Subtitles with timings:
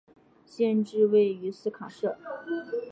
[0.47, 2.07] 县治位于斯卡杜。